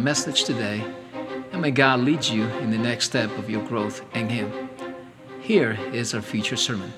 message 0.00 0.44
today, 0.44 0.82
and 1.52 1.60
may 1.60 1.70
God 1.70 2.00
lead 2.00 2.24
you 2.24 2.44
in 2.58 2.70
the 2.70 2.78
next 2.78 3.04
step 3.06 3.30
of 3.38 3.50
your 3.50 3.62
growth 3.66 4.02
in 4.14 4.28
Him. 4.28 4.70
Here 5.40 5.78
is 5.92 6.14
our 6.14 6.22
feature 6.22 6.56
sermon. 6.56 6.92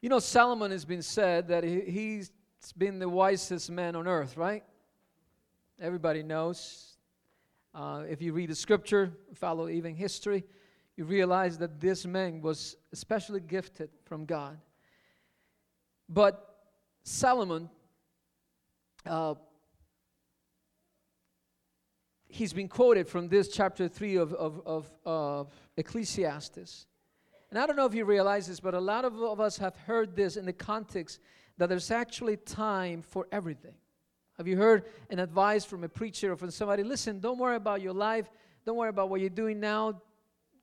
You 0.00 0.08
know, 0.08 0.18
Solomon 0.18 0.70
has 0.70 0.84
been 0.84 1.02
said 1.02 1.48
that 1.48 1.64
he, 1.64 1.80
he's 1.80 2.32
been 2.76 2.98
the 2.98 3.08
wisest 3.08 3.70
man 3.70 3.96
on 3.96 4.06
earth, 4.06 4.36
right? 4.36 4.62
Everybody 5.80 6.22
knows. 6.22 6.96
Uh, 7.74 8.04
if 8.08 8.22
you 8.22 8.32
read 8.32 8.50
the 8.50 8.54
scripture, 8.54 9.12
follow 9.34 9.68
even 9.68 9.94
history, 9.94 10.44
you 10.96 11.04
realize 11.04 11.58
that 11.58 11.80
this 11.80 12.06
man 12.06 12.40
was 12.40 12.76
especially 12.92 13.40
gifted 13.40 13.90
from 14.04 14.24
God. 14.24 14.58
But 16.08 16.56
Solomon, 17.02 17.70
uh, 19.06 19.34
he's 22.30 22.52
been 22.52 22.68
quoted 22.68 23.08
from 23.08 23.28
this 23.28 23.48
chapter 23.48 23.88
3 23.88 24.16
of, 24.16 24.32
of, 24.34 24.62
of, 24.64 24.90
of 25.04 25.48
Ecclesiastes. 25.76 26.86
And 27.50 27.58
I 27.58 27.66
don't 27.66 27.76
know 27.76 27.86
if 27.86 27.94
you 27.94 28.04
realize 28.04 28.46
this, 28.46 28.60
but 28.60 28.74
a 28.74 28.80
lot 28.80 29.04
of, 29.04 29.20
of 29.20 29.40
us 29.40 29.58
have 29.58 29.76
heard 29.76 30.14
this 30.14 30.36
in 30.36 30.46
the 30.46 30.52
context 30.52 31.18
that 31.58 31.68
there's 31.68 31.90
actually 31.90 32.36
time 32.36 33.02
for 33.02 33.26
everything. 33.32 33.74
Have 34.38 34.46
you 34.46 34.56
heard 34.56 34.84
an 35.10 35.18
advice 35.18 35.64
from 35.64 35.84
a 35.84 35.88
preacher 35.88 36.32
or 36.32 36.36
from 36.36 36.50
somebody? 36.50 36.82
Listen, 36.82 37.20
don't 37.20 37.38
worry 37.38 37.56
about 37.56 37.82
your 37.82 37.92
life. 37.92 38.30
Don't 38.64 38.76
worry 38.76 38.88
about 38.88 39.10
what 39.10 39.20
you're 39.20 39.28
doing 39.28 39.60
now. 39.60 40.00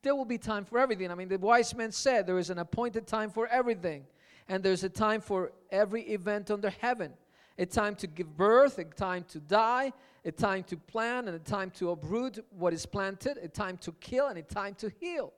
There 0.02 0.16
will 0.16 0.26
be 0.26 0.38
time 0.38 0.64
for 0.64 0.80
everything. 0.80 1.12
I 1.12 1.16
mean, 1.16 1.28
the 1.28 1.38
wise 1.38 1.76
man 1.76 1.92
said 1.92 2.26
there 2.26 2.40
is 2.40 2.50
an 2.50 2.60
appointed 2.60 3.06
time 3.06 3.30
for 3.30 3.48
everything, 3.48 4.06
and 4.48 4.64
there's 4.64 4.84
a 4.84 4.90
time 4.90 5.22
for 5.22 5.52
every 5.70 6.04
event 6.04 6.50
under 6.50 6.70
heaven 6.70 7.14
a 7.58 7.66
time 7.66 7.96
to 7.96 8.08
give 8.08 8.36
birth, 8.38 8.78
a 8.78 8.84
time 8.84 9.26
to 9.30 9.40
die, 9.40 9.92
a 10.28 10.32
time 10.32 10.62
to 10.66 10.76
plant, 10.76 11.28
and 11.28 11.36
a 11.36 11.40
time 11.40 11.72
to 11.72 11.92
uproot 11.92 12.46
what 12.50 12.74
is 12.74 12.86
planted, 12.86 13.38
a 13.38 13.48
time 13.48 13.78
to 13.78 13.94
kill, 13.94 14.28
and 14.28 14.38
a 14.38 14.44
time 14.44 14.76
to 14.76 14.92
heal. 15.00 15.32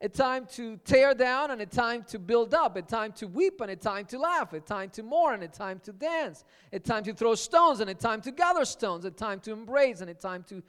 A 0.00 0.08
time 0.08 0.46
to 0.52 0.78
tear 0.78 1.12
down 1.12 1.50
and 1.50 1.60
a 1.60 1.66
time 1.66 2.04
to 2.04 2.18
build 2.18 2.54
up, 2.54 2.76
a 2.76 2.82
time 2.82 3.12
to 3.12 3.26
weep 3.26 3.60
and 3.60 3.70
a 3.70 3.76
time 3.76 4.06
to 4.06 4.18
laugh, 4.18 4.52
a 4.52 4.60
time 4.60 4.88
to 4.90 5.02
mourn 5.02 5.34
and 5.34 5.42
a 5.42 5.48
time 5.48 5.80
to 5.80 5.92
dance, 5.92 6.44
a 6.72 6.78
time 6.78 7.02
to 7.02 7.12
throw 7.12 7.34
stones 7.34 7.80
and 7.80 7.90
a 7.90 7.94
time 7.94 8.20
to 8.22 8.30
gather 8.30 8.64
stones, 8.64 9.04
a 9.04 9.10
time 9.10 9.40
to 9.40 9.52
embrace 9.52 10.00
and 10.00 10.08
a 10.08 10.14
time 10.14 10.44
to 10.44 10.62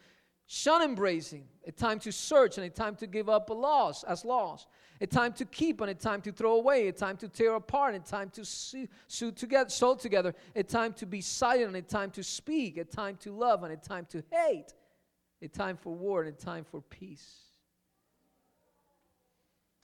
shun 0.51 0.81
embracing, 0.81 1.45
a 1.67 1.71
time 1.71 1.99
to 1.99 2.11
search 2.11 2.57
and 2.57 2.65
a 2.65 2.69
time 2.71 2.95
to 2.95 3.05
give 3.05 3.29
up 3.29 3.51
a 3.51 3.53
loss 3.53 4.03
as 4.03 4.25
loss, 4.25 4.65
a 4.99 5.05
time 5.05 5.31
to 5.31 5.45
keep 5.45 5.79
and 5.79 5.91
a 5.91 5.93
time 5.93 6.23
to 6.23 6.31
throw 6.31 6.55
away, 6.55 6.87
a 6.87 6.91
time 6.91 7.15
to 7.15 7.27
tear 7.27 7.53
apart, 7.53 7.93
and 7.93 8.03
a 8.03 8.07
time 8.07 8.31
to 8.31 8.43
sew, 8.43 9.29
together, 9.29 9.69
sew 9.69 9.93
together, 9.93 10.33
a 10.55 10.63
time 10.63 10.91
to 10.93 11.05
be 11.05 11.21
silent 11.21 11.67
and 11.67 11.75
a 11.75 11.81
time 11.83 12.09
to 12.09 12.23
speak, 12.23 12.77
a 12.77 12.83
time 12.83 13.15
to 13.17 13.31
love 13.31 13.61
and 13.61 13.71
a 13.71 13.77
time 13.77 14.07
to 14.09 14.23
hate, 14.31 14.73
a 15.43 15.47
time 15.47 15.77
for 15.77 15.93
war 15.93 16.23
and 16.23 16.33
a 16.33 16.37
time 16.37 16.65
for 16.65 16.81
peace. 16.81 17.41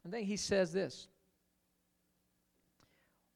And 0.04 0.12
then 0.12 0.24
he 0.24 0.36
says 0.36 0.74
this 0.74 1.08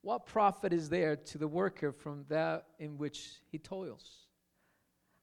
What 0.02 0.25
profit 0.25 0.73
is 0.73 0.89
there 0.89 1.16
to 1.16 1.38
the 1.38 1.47
worker 1.47 1.91
from 1.91 2.25
that 2.30 2.66
in 2.80 2.97
which 2.97 3.33
he 3.52 3.59
toils? 3.59 4.28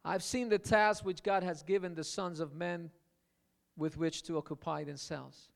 I've 0.07 0.23
seen 0.23 0.49
the 0.49 0.59
task 0.59 1.05
which 1.05 1.25
God 1.25 1.43
has 1.43 1.65
given 1.65 1.97
the 1.97 2.05
sons 2.05 2.39
of 2.39 2.55
men 2.55 2.91
with 3.77 3.97
which 3.97 4.23
to 4.25 4.39
occupy 4.39 4.85
themselves. 4.85 5.49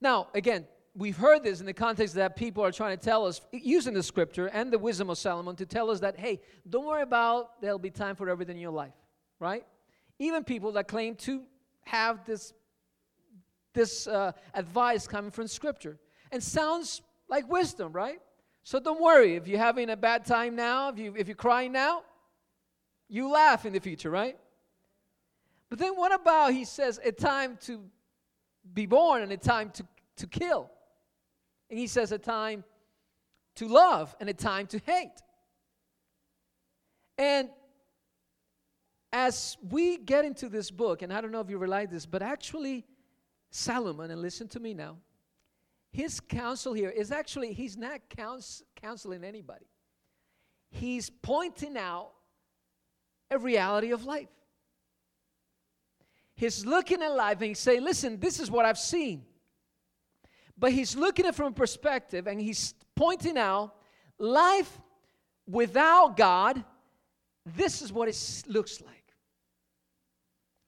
Now, 0.00 0.28
again, 0.32 0.66
we've 0.94 1.16
heard 1.16 1.42
this 1.42 1.58
in 1.58 1.66
the 1.66 1.72
context 1.72 2.14
that 2.14 2.36
people 2.36 2.64
are 2.64 2.70
trying 2.70 2.96
to 2.96 3.04
tell 3.04 3.26
us, 3.26 3.40
using 3.50 3.94
the 3.94 4.02
scripture 4.04 4.46
and 4.46 4.72
the 4.72 4.78
wisdom 4.78 5.10
of 5.10 5.18
Solomon, 5.18 5.56
to 5.56 5.66
tell 5.66 5.90
us 5.90 5.98
that, 6.00 6.18
hey, 6.18 6.40
don't 6.68 6.86
worry 6.86 7.02
about 7.02 7.60
there'll 7.60 7.80
be 7.80 7.90
time 7.90 8.14
for 8.14 8.30
everything 8.30 8.56
in 8.56 8.62
your 8.62 8.70
life, 8.70 8.94
right? 9.40 9.66
Even 10.20 10.44
people 10.44 10.70
that 10.72 10.86
claim 10.86 11.16
to 11.16 11.42
have 11.82 12.24
this, 12.24 12.52
this 13.74 14.06
uh, 14.06 14.30
advice 14.54 15.08
coming 15.08 15.32
from 15.32 15.48
scripture. 15.48 15.98
And 16.30 16.40
sounds 16.40 17.02
like 17.28 17.50
wisdom, 17.50 17.92
right? 17.92 18.20
So 18.62 18.78
don't 18.78 19.00
worry 19.00 19.34
if 19.34 19.48
you're 19.48 19.58
having 19.58 19.90
a 19.90 19.96
bad 19.96 20.24
time 20.24 20.54
now, 20.54 20.90
if, 20.90 20.98
you, 20.98 21.14
if 21.18 21.26
you're 21.26 21.34
crying 21.34 21.72
now, 21.72 22.02
you 23.10 23.28
laugh 23.28 23.66
in 23.66 23.72
the 23.72 23.80
future, 23.80 24.08
right? 24.08 24.38
But 25.68 25.78
then 25.78 25.96
what 25.96 26.14
about, 26.14 26.52
he 26.52 26.64
says, 26.64 27.00
a 27.04 27.12
time 27.12 27.58
to 27.62 27.82
be 28.72 28.86
born 28.86 29.22
and 29.22 29.32
a 29.32 29.36
time 29.36 29.70
to, 29.70 29.86
to 30.16 30.26
kill. 30.26 30.70
And 31.68 31.78
he 31.78 31.86
says 31.86 32.12
a 32.12 32.18
time 32.18 32.64
to 33.56 33.68
love 33.68 34.14
and 34.20 34.28
a 34.28 34.32
time 34.32 34.66
to 34.68 34.78
hate. 34.78 35.20
And 37.18 37.50
as 39.12 39.56
we 39.68 39.98
get 39.98 40.24
into 40.24 40.48
this 40.48 40.70
book, 40.70 41.02
and 41.02 41.12
I 41.12 41.20
don't 41.20 41.32
know 41.32 41.40
if 41.40 41.50
you 41.50 41.58
realize 41.58 41.88
this, 41.90 42.06
but 42.06 42.22
actually, 42.22 42.86
Solomon, 43.50 44.10
and 44.10 44.22
listen 44.22 44.46
to 44.48 44.60
me 44.60 44.72
now, 44.72 44.98
his 45.90 46.20
counsel 46.20 46.72
here 46.72 46.90
is 46.90 47.10
actually, 47.10 47.52
he's 47.52 47.76
not 47.76 48.00
couns- 48.16 48.62
counseling 48.76 49.24
anybody. 49.24 49.66
He's 50.70 51.10
pointing 51.10 51.76
out 51.76 52.12
a 53.30 53.38
reality 53.38 53.92
of 53.92 54.04
life. 54.04 54.28
He's 56.34 56.64
looking 56.64 57.02
at 57.02 57.14
life 57.14 57.38
and 57.38 57.48
he's 57.48 57.58
saying, 57.58 57.82
listen, 57.82 58.18
this 58.18 58.40
is 58.40 58.50
what 58.50 58.64
I've 58.64 58.78
seen. 58.78 59.24
But 60.56 60.72
he's 60.72 60.96
looking 60.96 61.26
at 61.26 61.30
it 61.30 61.34
from 61.34 61.48
a 61.48 61.52
perspective 61.52 62.26
and 62.26 62.40
he's 62.40 62.74
pointing 62.96 63.36
out 63.36 63.74
life 64.18 64.80
without 65.46 66.16
God, 66.16 66.62
this 67.44 67.82
is 67.82 67.92
what 67.92 68.08
it 68.08 68.42
looks 68.46 68.80
like. 68.80 69.14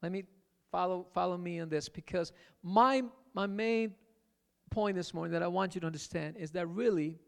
Let 0.03 0.13
me 0.13 0.25
follow, 0.71 1.07
follow 1.15 1.37
me 1.37 1.61
on 1.61 1.69
this 1.69 1.89
because 1.89 2.33
my, 2.63 3.03
my 3.35 3.47
main 3.47 3.95
point 4.71 4.97
this 4.97 5.15
morning 5.15 5.33
that 5.33 5.43
I 5.43 5.49
want 5.49 5.75
you 5.75 5.81
to 5.83 5.87
understand 5.87 6.37
is 6.37 6.51
that 6.53 6.67
really 6.67 7.19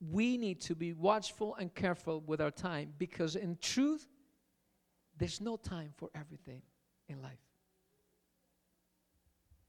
we 0.00 0.38
need 0.38 0.60
to 0.62 0.74
be 0.74 0.94
watchful 0.94 1.54
and 1.56 1.74
careful 1.74 2.22
with 2.26 2.40
our 2.40 2.50
time 2.50 2.94
because 2.98 3.36
in 3.36 3.58
truth, 3.60 4.08
there's 5.20 5.40
no 5.40 5.56
time 5.56 5.92
for 5.96 6.10
everything 6.14 6.62
in 7.08 7.22
life. 7.22 7.38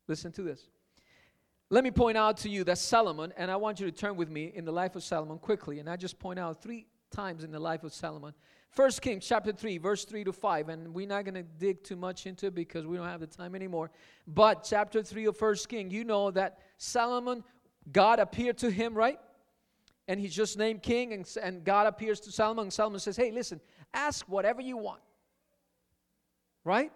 Listen 0.07 0.31
to 0.31 0.41
this. 0.41 0.63
Let 1.69 1.83
me 1.83 1.91
point 1.91 2.17
out 2.17 2.37
to 2.37 2.49
you 2.49 2.63
that 2.63 2.77
Solomon, 2.77 3.33
and 3.37 3.51
I 3.51 3.57
want 3.57 3.79
you 3.79 3.85
to 3.85 3.91
turn 3.91 4.15
with 4.15 4.29
me 4.29 4.51
in 4.55 4.65
the 4.65 4.71
life 4.71 4.95
of 4.95 5.03
Solomon 5.03 5.37
quickly, 5.37 5.79
and 5.79 5.89
I 5.89 5.97
just 5.97 6.19
point 6.19 6.39
out 6.39 6.61
three 6.61 6.87
times 7.11 7.43
in 7.43 7.51
the 7.51 7.59
life 7.59 7.83
of 7.83 7.93
Solomon. 7.93 8.33
First 8.69 9.01
Kings 9.01 9.25
chapter 9.27 9.51
3, 9.51 9.77
verse 9.77 10.05
3 10.05 10.23
to 10.23 10.31
5, 10.31 10.69
and 10.69 10.93
we're 10.93 11.07
not 11.07 11.25
going 11.25 11.35
to 11.35 11.43
dig 11.43 11.83
too 11.83 11.97
much 11.97 12.25
into 12.25 12.47
it 12.47 12.55
because 12.55 12.85
we 12.85 12.95
don't 12.95 13.07
have 13.07 13.19
the 13.19 13.27
time 13.27 13.53
anymore. 13.53 13.91
But 14.27 14.63
chapter 14.63 15.03
3 15.03 15.25
of 15.25 15.37
First 15.37 15.67
King, 15.67 15.91
you 15.91 16.05
know 16.05 16.31
that 16.31 16.59
Solomon, 16.77 17.43
God 17.91 18.19
appeared 18.19 18.57
to 18.59 18.71
him, 18.71 18.93
right? 18.93 19.19
And 20.07 20.17
he's 20.17 20.33
just 20.33 20.57
named 20.57 20.81
king, 20.81 21.11
and, 21.11 21.25
and 21.41 21.65
God 21.65 21.87
appears 21.87 22.21
to 22.21 22.31
Solomon, 22.31 22.63
and 22.63 22.73
Solomon 22.73 23.01
says, 23.01 23.17
Hey, 23.17 23.31
listen, 23.31 23.59
ask 23.93 24.27
whatever 24.29 24.61
you 24.61 24.77
want. 24.77 25.01
Right? 26.63 26.91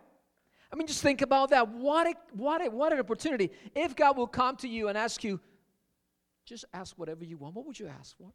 I 0.72 0.76
mean, 0.76 0.88
just 0.88 1.02
think 1.02 1.22
about 1.22 1.52
that. 1.52 1.70
What, 1.70 2.08
a, 2.08 2.14
what, 2.34 2.66
a, 2.66 2.70
what 2.70 2.92
an 2.92 3.00
opportunity. 3.00 3.52
If 3.76 3.96
God 3.96 4.18
will 4.18 4.28
come 4.28 4.56
to 4.58 4.68
you 4.68 4.90
and 4.90 4.98
ask 4.98 5.24
you, 5.24 5.40
just 6.46 6.66
ask 6.74 6.98
whatever 6.98 7.24
you 7.24 7.38
want, 7.38 7.56
what 7.56 7.66
would 7.66 7.80
you 7.80 7.88
ask 7.88 8.16
for? 8.18 8.32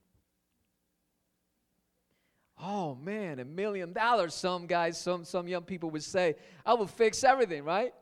Oh 2.63 2.95
man, 2.95 3.39
a 3.39 3.45
million 3.45 3.93
dollars, 3.93 4.35
some 4.35 4.67
guys, 4.67 5.01
some, 5.01 5.25
some 5.25 5.49
young 5.49 5.63
people 5.63 5.91
would 5.91 6.03
say, 6.03 6.35
I 6.67 6.75
will 6.75 6.87
fix 6.87 7.25
everything, 7.25 7.65
right? 7.65 7.95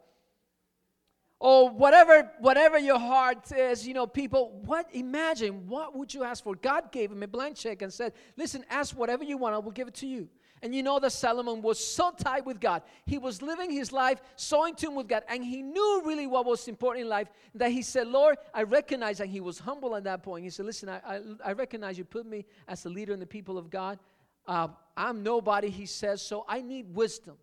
Or 1.41 1.71
whatever, 1.71 2.29
whatever 2.41 2.79
your 2.79 2.99
heart 2.99 3.53
is, 3.53 3.87
you 3.87 3.95
know, 3.95 4.09
people, 4.09 4.61
what 4.65 4.93
imagine, 4.93 5.69
what 5.69 5.97
would 5.97 6.13
you 6.13 6.25
ask 6.25 6.43
for? 6.43 6.57
God 6.57 6.91
gave 6.91 7.13
him 7.13 7.23
a 7.23 7.29
blank 7.29 7.57
check 7.57 7.83
and 7.83 7.93
said, 7.93 8.13
Listen, 8.37 8.65
ask 8.69 8.97
whatever 8.97 9.23
you 9.23 9.39
want, 9.39 9.55
I 9.55 9.59
will 9.59 9.71
give 9.71 9.87
it 9.87 9.95
to 9.95 10.07
you. 10.09 10.29
And 10.63 10.75
you 10.75 10.83
know 10.83 10.99
that 10.99 11.13
Solomon 11.13 11.63
was 11.63 11.85
so 11.85 12.11
tight 12.11 12.45
with 12.45 12.61
God. 12.61 12.83
He 13.07 13.19
was 13.19 13.43
living 13.43 13.71
his 13.71 13.93
life 13.93 14.21
so 14.37 14.65
in 14.67 14.75
tune 14.75 14.95
with 14.95 15.09
God. 15.09 15.23
And 15.29 15.45
he 15.45 15.63
knew 15.63 16.03
really 16.05 16.27
what 16.27 16.47
was 16.47 16.67
important 16.69 17.05
in 17.05 17.09
life 17.09 17.29
that 17.55 17.71
he 17.71 17.83
said, 17.83 18.09
Lord, 18.09 18.37
I 18.53 18.63
recognize, 18.63 19.21
and 19.21 19.31
he 19.31 19.41
was 19.41 19.59
humble 19.59 19.95
at 19.97 20.05
that 20.05 20.23
point. 20.23 20.45
He 20.45 20.51
said, 20.51 20.67
Listen, 20.67 20.89
I, 20.89 21.01
I, 21.07 21.21
I 21.45 21.53
recognize 21.53 21.99
you 21.99 22.05
put 22.05 22.27
me 22.27 22.45
as 22.67 22.85
a 22.85 22.89
leader 22.89 23.13
in 23.13 23.21
the 23.21 23.27
people 23.27 23.59
of 23.59 23.71
God. 23.71 23.99
Uh, 24.47 24.69
I'm 24.97 25.23
nobody, 25.23 25.69
he 25.69 25.85
says, 25.85 26.23
so 26.23 26.45
I 26.49 26.63
need 26.63 26.95
wisdom. 26.95 27.37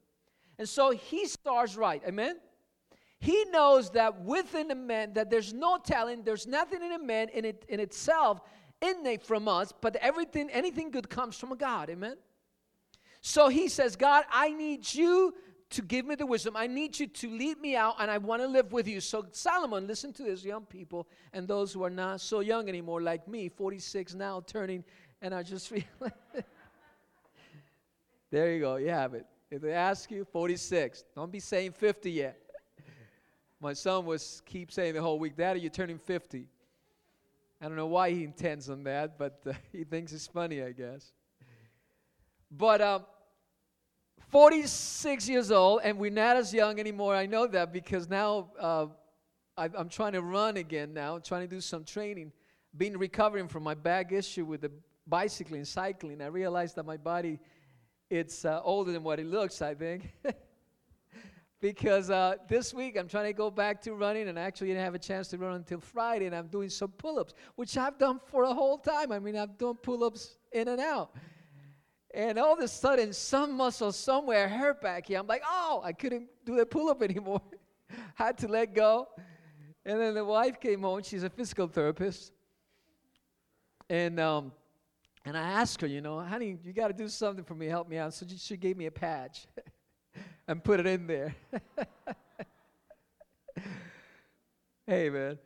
And 0.57 0.67
so 0.67 0.91
he 0.91 1.27
starts 1.27 1.75
right. 1.75 2.01
Amen? 2.07 2.37
He 3.19 3.45
knows 3.51 3.91
that 3.91 4.21
within 4.21 4.71
a 4.71 4.75
man, 4.75 5.13
that 5.13 5.29
there's 5.29 5.53
no 5.53 5.77
talent, 5.77 6.25
there's 6.25 6.47
nothing 6.47 6.83
in 6.83 6.91
a 6.91 6.99
man 6.99 7.29
in, 7.29 7.45
it, 7.45 7.63
in 7.69 7.79
itself 7.79 8.41
innate 8.81 9.23
from 9.23 9.47
us, 9.47 9.73
but 9.81 9.95
everything, 9.97 10.49
anything 10.49 10.91
good 10.91 11.09
comes 11.09 11.37
from 11.37 11.55
God. 11.57 11.89
Amen? 11.89 12.17
So 13.27 13.49
he 13.49 13.69
says, 13.69 13.95
God, 13.95 14.23
I 14.31 14.51
need 14.51 14.93
you 14.93 15.33
to 15.71 15.81
give 15.81 16.05
me 16.05 16.13
the 16.13 16.27
wisdom. 16.27 16.55
I 16.55 16.67
need 16.67 16.99
you 16.99 17.07
to 17.07 17.29
lead 17.31 17.59
me 17.59 17.75
out, 17.75 17.95
and 17.97 18.11
I 18.11 18.19
want 18.19 18.43
to 18.43 18.47
live 18.47 18.71
with 18.71 18.87
you. 18.87 19.01
So, 19.01 19.25
Solomon, 19.31 19.87
listen 19.87 20.13
to 20.13 20.23
this, 20.23 20.45
young 20.45 20.63
people, 20.65 21.07
and 21.33 21.47
those 21.47 21.73
who 21.73 21.83
are 21.83 21.89
not 21.89 22.21
so 22.21 22.41
young 22.41 22.69
anymore, 22.69 23.01
like 23.01 23.27
me, 23.27 23.49
46 23.49 24.13
now, 24.13 24.43
turning, 24.45 24.83
and 25.23 25.33
I 25.33 25.41
just 25.41 25.69
feel 25.69 25.81
There 28.29 28.53
you 28.53 28.59
go. 28.59 28.75
You 28.75 28.89
have 28.89 29.15
it. 29.15 29.25
If 29.49 29.63
they 29.63 29.73
ask 29.73 30.11
you, 30.11 30.23
46. 30.23 31.05
Don't 31.15 31.31
be 31.31 31.39
saying 31.39 31.71
50 31.71 32.11
yet. 32.11 32.37
My 33.59 33.73
son 33.73 34.05
was 34.05 34.43
keep 34.45 34.71
saying 34.71 34.93
the 34.93 35.01
whole 35.01 35.17
week, 35.17 35.35
Daddy, 35.35 35.61
you're 35.61 35.71
turning 35.71 35.97
50. 35.97 36.47
I 37.59 37.67
don't 37.67 37.75
know 37.75 37.87
why 37.87 38.11
he 38.11 38.23
intends 38.23 38.69
on 38.69 38.83
that, 38.83 39.17
but 39.17 39.41
uh, 39.47 39.53
he 39.71 39.83
thinks 39.83 40.13
it's 40.13 40.27
funny, 40.27 40.61
I 40.61 40.73
guess. 40.73 41.11
But 42.51 42.81
um, 42.81 43.05
46 44.35 45.29
years 45.29 45.49
old, 45.49 45.79
and 45.85 45.97
we're 45.97 46.11
not 46.11 46.35
as 46.35 46.53
young 46.53 46.77
anymore. 46.77 47.15
I 47.15 47.25
know 47.25 47.47
that 47.47 47.71
because 47.71 48.09
now 48.09 48.49
uh, 48.59 48.87
I, 49.55 49.69
am 49.77 49.87
trying 49.87 50.11
to 50.11 50.21
run 50.21 50.57
again 50.57 50.93
now, 50.93 51.19
trying 51.19 51.47
to 51.47 51.47
do 51.47 51.61
some 51.61 51.85
training. 51.85 52.33
Been 52.75 52.97
recovering 52.97 53.47
from 53.47 53.63
my 53.63 53.75
back 53.75 54.11
issue 54.11 54.43
with 54.43 54.59
the 54.59 54.73
bicycling, 55.07 55.63
cycling. 55.63 56.21
I 56.21 56.25
realized 56.25 56.75
that 56.75 56.85
my 56.85 56.97
body 56.97 57.39
it's 58.09 58.43
uh, 58.43 58.59
older 58.61 58.91
than 58.91 59.03
what 59.03 59.21
it 59.21 59.25
looks, 59.25 59.61
I 59.61 59.73
think. 59.73 60.11
because 61.61 62.09
uh, 62.09 62.35
this 62.49 62.73
week 62.73 62.97
I'm 62.99 63.07
trying 63.07 63.27
to 63.27 63.33
go 63.33 63.49
back 63.49 63.81
to 63.83 63.93
running 63.93 64.27
and 64.27 64.37
I 64.37 64.41
actually 64.41 64.67
didn't 64.67 64.83
have 64.83 64.95
a 64.95 64.99
chance 64.99 65.29
to 65.29 65.37
run 65.37 65.55
until 65.55 65.79
Friday 65.79 66.25
and 66.25 66.35
I'm 66.35 66.47
doing 66.47 66.67
some 66.67 66.89
pull-ups, 66.89 67.33
which 67.55 67.77
I've 67.77 67.97
done 67.97 68.19
for 68.25 68.43
a 68.43 68.53
whole 68.53 68.79
time. 68.79 69.13
I 69.13 69.19
mean, 69.19 69.37
I've 69.37 69.57
done 69.57 69.75
pull-ups 69.75 70.35
in 70.51 70.67
and 70.67 70.81
out. 70.81 71.15
And 72.15 72.39
all 72.39 72.53
of 72.53 72.59
a 72.59 72.67
sudden, 72.69 73.11
some 73.11 73.57
muscle 73.57 73.91
somewhere 73.91 74.47
hurt 74.47 74.81
back 74.81 75.07
here. 75.07 75.19
I'm 75.19 75.27
like, 75.27 75.43
oh, 75.45 75.81
I 75.83 75.91
couldn't 75.91 76.29
do 76.45 76.55
the 76.55 76.65
pull-up 76.65 77.03
anymore. 77.03 77.41
Had 78.15 78.37
to 78.37 78.47
let 78.47 78.73
go. 78.73 79.09
And 79.85 79.99
then 79.99 80.13
the 80.15 80.23
wife 80.23 80.61
came 80.61 80.81
home. 80.81 81.03
She's 81.03 81.23
a 81.23 81.29
physical 81.29 81.67
therapist. 81.67 82.31
And 83.89 84.17
um, 84.19 84.53
and 85.25 85.37
I 85.37 85.41
asked 85.41 85.81
her, 85.81 85.87
you 85.87 85.99
know, 85.99 86.21
honey, 86.21 86.57
you 86.63 86.71
got 86.71 86.87
to 86.87 86.93
do 86.93 87.09
something 87.09 87.43
for 87.43 87.53
me, 87.53 87.65
help 87.65 87.89
me 87.89 87.97
out. 87.97 88.13
So 88.13 88.25
she 88.37 88.55
gave 88.55 88.77
me 88.77 88.85
a 88.85 88.91
patch 88.91 89.45
and 90.47 90.63
put 90.63 90.79
it 90.79 90.87
in 90.87 91.05
there. 91.07 91.35
hey, 94.87 95.09
man, 95.09 95.37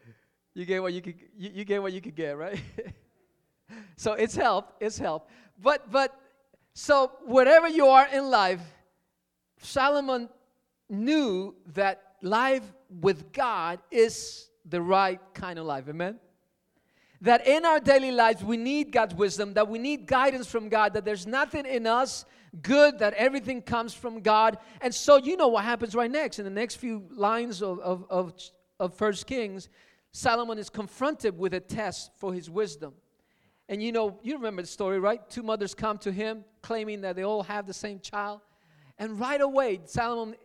you 0.54 0.66
get 0.66 0.84
what 0.84 0.94
you 0.94 1.02
could, 1.02 1.16
you, 1.36 1.50
you 1.56 1.66
get 1.66 1.82
what 1.82 1.94
you 1.94 2.00
could 2.00 2.16
get, 2.16 2.38
right? 2.38 2.62
so 3.98 4.14
it's 4.14 4.36
help, 4.36 4.76
it's 4.80 5.00
help. 5.00 5.28
But 5.62 5.92
but 5.92 6.18
so 6.74 7.12
wherever 7.26 7.68
you 7.68 7.88
are 7.88 8.08
in 8.08 8.30
life, 8.30 8.62
Solomon 9.62 10.30
knew 10.90 11.56
that 11.74 12.16
life 12.22 12.64
with 12.90 13.32
God 13.32 13.80
is 13.92 14.50
the 14.66 14.82
right 14.82 15.20
kind 15.34 15.60
of 15.60 15.66
life. 15.66 15.86
Amen 15.90 16.20
that 17.22 17.46
in 17.46 17.66
our 17.66 17.80
daily 17.80 18.12
lives 18.12 18.44
we 18.44 18.58
need 18.58 18.92
God's 18.92 19.14
wisdom, 19.14 19.54
that 19.54 19.68
we 19.68 19.78
need 19.78 20.06
guidance 20.06 20.48
from 20.48 20.70
God, 20.70 20.94
that 20.94 21.06
there's 21.06 21.28
nothing 21.28 21.66
in 21.66 21.86
us 21.86 22.26
good, 22.62 23.00
that 23.00 23.14
everything 23.14 23.62
comes 23.62 23.94
from 23.94 24.22
God. 24.22 24.58
And 24.82 24.94
so 24.94 25.18
you 25.18 25.36
know 25.36 25.50
what 25.50 25.64
happens 25.64 25.96
right 25.96 26.10
next. 26.10 26.40
In 26.40 26.46
the 26.46 26.52
next 26.52 26.76
few 26.76 27.04
lines 27.12 27.62
of, 27.62 27.80
of, 27.80 28.06
of, 28.10 28.34
of 28.80 28.94
First 28.94 29.28
Kings, 29.28 29.70
Solomon 30.12 30.58
is 30.58 30.70
confronted 30.70 31.38
with 31.38 31.54
a 31.54 31.60
test 31.60 32.12
for 32.18 32.34
his 32.34 32.50
wisdom. 32.50 32.94
And 33.70 33.84
you 33.84 33.92
know, 33.92 34.18
you 34.24 34.34
remember 34.34 34.64
the 34.64 34.68
story, 34.68 35.00
right? 35.00 35.22
Two 35.30 35.44
mothers 35.44 35.76
come 35.76 36.00
to 36.00 36.12
him 36.12 36.44
claiming 36.64 37.02
that 37.02 37.16
they 37.16 37.22
all 37.22 37.44
have 37.44 37.68
the 37.68 37.74
same 37.74 38.00
child. 38.00 38.42
And 38.98 39.20
right 39.20 39.40
away, 39.40 39.80
Solomon 39.86 40.36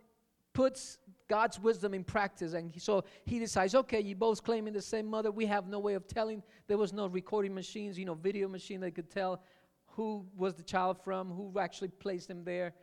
puts 0.53 0.99
God's 1.27 1.59
wisdom 1.59 1.95
in 1.95 2.03
practice. 2.03 2.53
And 2.53 2.71
so 2.79 3.03
he 3.25 3.39
decides, 3.39 3.73
okay, 3.73 3.99
you 3.99 4.15
both 4.15 4.43
claiming 4.43 4.73
the 4.73 4.81
same 4.81 5.07
mother. 5.07 5.31
We 5.31 5.47
have 5.47 5.67
no 5.67 5.79
way 5.79 5.95
of 5.95 6.07
telling. 6.07 6.43
There 6.67 6.77
was 6.77 6.93
no 6.93 7.07
recording 7.07 7.53
machines, 7.55 7.97
you 7.97 8.05
know, 8.05 8.13
video 8.13 8.47
machine 8.47 8.79
that 8.81 8.93
could 8.93 9.09
tell 9.09 9.41
who 9.87 10.23
was 10.37 10.53
the 10.53 10.63
child 10.63 10.97
from, 11.03 11.31
who 11.31 11.51
actually 11.59 11.87
placed 11.87 12.29
him 12.29 12.43
there. 12.43 12.75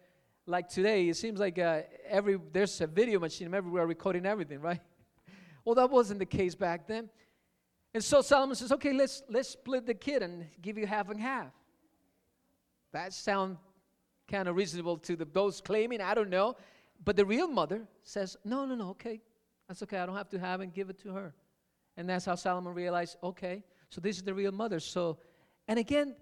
Like 0.46 0.68
today, 0.68 1.08
it 1.08 1.16
seems 1.16 1.38
like 1.38 1.60
uh, 1.60 1.82
every 2.08 2.36
there's 2.52 2.80
a 2.80 2.88
video 2.88 3.20
machine 3.20 3.54
everywhere 3.54 3.86
recording 3.86 4.26
everything, 4.26 4.60
right? 4.60 4.80
well, 5.64 5.76
that 5.76 5.88
wasn't 5.88 6.18
the 6.18 6.26
case 6.26 6.56
back 6.56 6.88
then. 6.88 7.10
And 7.94 8.02
so 8.02 8.22
Solomon 8.22 8.56
says, 8.56 8.72
okay, 8.72 8.92
let's 8.92 9.22
let's 9.28 9.50
split 9.50 9.86
the 9.86 9.94
kid 9.94 10.22
and 10.22 10.46
give 10.60 10.78
you 10.78 10.86
half 10.86 11.10
and 11.10 11.20
half. 11.20 11.52
That 12.92 13.12
sounds 13.12 13.58
kind 14.30 14.48
of 14.48 14.56
reasonable 14.56 14.96
to 14.98 15.16
the 15.16 15.24
those 15.24 15.60
claiming. 15.60 16.00
I 16.00 16.14
don't 16.14 16.30
know. 16.30 16.56
But 17.04 17.16
the 17.16 17.24
real 17.24 17.48
mother 17.48 17.82
says, 18.02 18.36
No, 18.44 18.64
no, 18.64 18.74
no, 18.74 18.90
okay. 18.90 19.20
That's 19.68 19.82
okay. 19.82 19.98
I 19.98 20.06
don't 20.06 20.16
have 20.16 20.28
to 20.30 20.38
have 20.38 20.60
and 20.60 20.72
give 20.72 20.90
it 20.90 20.98
to 21.00 21.12
her. 21.12 21.34
And 21.96 22.08
that's 22.08 22.24
how 22.24 22.34
Solomon 22.34 22.74
realized, 22.74 23.16
okay, 23.22 23.62
so 23.90 24.00
this 24.00 24.16
is 24.16 24.22
the 24.22 24.34
real 24.34 24.52
mother. 24.52 24.80
So, 24.80 25.18
and 25.68 25.78
again, 25.78 26.16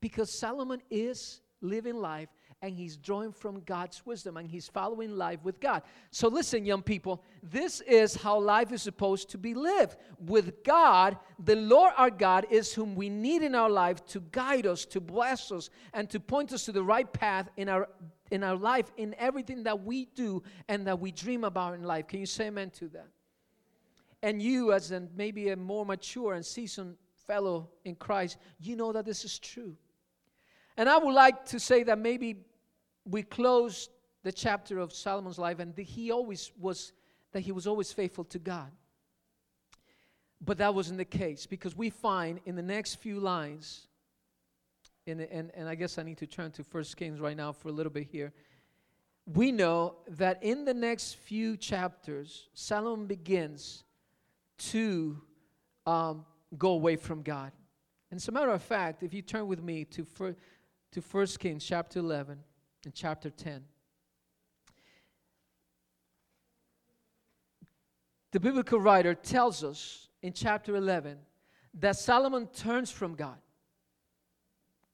because 0.00 0.38
Solomon 0.38 0.80
is 0.90 1.40
living 1.60 1.96
life 1.96 2.28
and 2.60 2.74
he's 2.74 2.96
drawing 2.96 3.32
from 3.32 3.60
God's 3.60 4.04
wisdom 4.04 4.36
and 4.36 4.48
he's 4.48 4.66
following 4.66 5.16
life 5.16 5.38
with 5.44 5.60
God. 5.60 5.82
So, 6.10 6.28
listen, 6.28 6.64
young 6.64 6.82
people, 6.82 7.22
this 7.42 7.80
is 7.82 8.16
how 8.16 8.40
life 8.40 8.72
is 8.72 8.82
supposed 8.82 9.30
to 9.30 9.38
be 9.38 9.54
lived. 9.54 9.96
With 10.26 10.64
God, 10.64 11.16
the 11.44 11.56
Lord 11.56 11.92
our 11.96 12.10
God 12.10 12.46
is 12.50 12.74
whom 12.74 12.96
we 12.96 13.08
need 13.08 13.42
in 13.42 13.54
our 13.54 13.70
life 13.70 14.04
to 14.06 14.20
guide 14.32 14.66
us, 14.66 14.84
to 14.86 15.00
bless 15.00 15.52
us, 15.52 15.70
and 15.94 16.10
to 16.10 16.18
point 16.18 16.52
us 16.52 16.64
to 16.64 16.72
the 16.72 16.82
right 16.82 17.10
path 17.12 17.48
in 17.56 17.68
our 17.68 17.88
in 18.30 18.44
our 18.44 18.56
life, 18.56 18.92
in 18.96 19.14
everything 19.18 19.62
that 19.62 19.84
we 19.84 20.04
do 20.14 20.42
and 20.68 20.86
that 20.86 21.00
we 21.00 21.10
dream 21.10 21.44
about 21.44 21.74
in 21.74 21.82
life. 21.82 22.08
Can 22.08 22.20
you 22.20 22.26
say 22.26 22.48
amen 22.48 22.70
to 22.72 22.88
that? 22.88 23.06
And 24.22 24.42
you, 24.42 24.72
as 24.72 24.90
an, 24.90 25.08
maybe 25.16 25.48
a 25.48 25.56
more 25.56 25.86
mature 25.86 26.34
and 26.34 26.44
seasoned 26.44 26.96
fellow 27.26 27.70
in 27.84 27.94
Christ, 27.94 28.36
you 28.60 28.76
know 28.76 28.92
that 28.92 29.06
this 29.06 29.24
is 29.24 29.38
true. 29.38 29.76
And 30.76 30.88
I 30.88 30.96
would 30.96 31.12
like 31.12 31.44
to 31.46 31.58
say 31.58 31.82
that 31.84 31.98
maybe 31.98 32.44
we 33.08 33.22
close 33.22 33.88
the 34.22 34.32
chapter 34.32 34.78
of 34.78 34.92
Solomon's 34.92 35.38
life 35.38 35.58
and 35.58 35.76
he 35.76 36.10
always 36.10 36.52
was 36.58 36.92
that 37.32 37.40
he 37.40 37.52
was 37.52 37.66
always 37.66 37.92
faithful 37.92 38.24
to 38.24 38.38
God. 38.38 38.70
But 40.40 40.58
that 40.58 40.74
wasn't 40.74 40.98
the 40.98 41.04
case 41.04 41.46
because 41.46 41.76
we 41.76 41.90
find 41.90 42.40
in 42.44 42.54
the 42.54 42.62
next 42.62 42.96
few 42.96 43.20
lines 43.20 43.86
and, 45.06 45.20
and, 45.20 45.50
and 45.54 45.68
I 45.68 45.74
guess 45.74 45.98
I 45.98 46.02
need 46.02 46.18
to 46.18 46.26
turn 46.26 46.50
to 46.52 46.64
First 46.64 46.96
Kings 46.96 47.18
right 47.18 47.36
now 47.36 47.52
for 47.52 47.68
a 47.68 47.72
little 47.72 47.92
bit 47.92 48.06
here. 48.10 48.32
We 49.26 49.52
know 49.52 49.96
that 50.08 50.42
in 50.42 50.64
the 50.64 50.74
next 50.74 51.14
few 51.16 51.56
chapters, 51.56 52.48
Solomon 52.54 53.06
begins 53.06 53.84
to 54.58 55.20
um, 55.86 56.24
go 56.56 56.70
away 56.70 56.96
from 56.96 57.22
God. 57.22 57.52
And 58.10 58.18
as 58.18 58.28
a 58.28 58.32
matter 58.32 58.50
of 58.50 58.62
fact, 58.62 59.02
if 59.02 59.12
you 59.12 59.22
turn 59.22 59.46
with 59.46 59.62
me 59.62 59.84
to, 59.86 60.04
fir- 60.04 60.36
to 60.92 61.00
1 61.00 61.26
Kings 61.38 61.64
chapter 61.64 61.98
11 61.98 62.38
and 62.84 62.94
chapter 62.94 63.30
10, 63.30 63.64
the 68.32 68.40
biblical 68.40 68.80
writer 68.80 69.14
tells 69.14 69.64
us 69.64 70.08
in 70.22 70.32
chapter 70.32 70.76
11 70.76 71.18
that 71.74 71.96
Solomon 71.96 72.46
turns 72.48 72.90
from 72.90 73.14
God. 73.14 73.38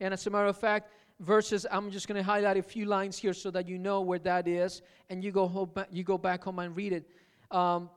And 0.01 0.13
as 0.13 0.27
a 0.27 0.31
matter 0.31 0.47
of 0.47 0.59
fact, 0.59 0.91
verses, 1.21 1.67
I'm 1.71 1.91
just 1.91 2.09
going 2.09 2.17
to 2.17 2.23
highlight 2.23 2.57
a 2.57 2.63
few 2.63 2.87
lines 2.87 3.17
here 3.17 3.33
so 3.33 3.51
that 3.53 3.69
you 3.69 3.79
know 3.79 4.01
where 4.01 4.19
that 4.21 4.49
is, 4.49 4.83
and 5.09 5.23
you 5.23 5.31
go 5.31 5.47
home, 5.47 5.71
you 5.91 6.05
go 6.05 6.19
back 6.19 6.45
home 6.45 6.59
and 6.59 6.77
read 6.77 6.93
it. 6.93 7.09
Um, 7.51 7.91